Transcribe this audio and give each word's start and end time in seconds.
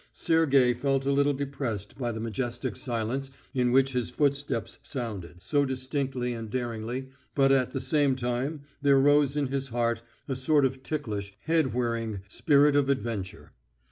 Sergey 0.13 0.73
felt 0.73 1.05
a 1.05 1.11
little 1.11 1.31
depressed 1.35 1.95
by 1.95 2.11
the 2.11 2.19
majestic 2.19 2.75
silence 2.75 3.29
in 3.53 3.71
which 3.71 3.91
his 3.91 4.09
footsteps 4.09 4.79
sounded 4.81 5.39
so 5.43 5.63
distinctly 5.63 6.33
and 6.33 6.49
daringly, 6.49 7.09
but 7.35 7.51
at 7.51 7.69
the 7.69 7.79
same 7.79 8.15
time 8.15 8.61
there 8.81 8.99
rose 8.99 9.37
in 9.37 9.45
his 9.49 9.67
heart 9.67 10.01
a 10.27 10.35
sort 10.35 10.65
of 10.65 10.81
ticklish, 10.81 11.35
head 11.41 11.75
whirling, 11.75 12.21
spirit 12.27 12.75
of 12.75 12.89
adventure. 12.89 13.51